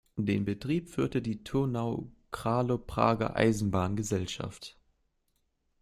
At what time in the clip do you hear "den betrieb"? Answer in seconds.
0.17-0.89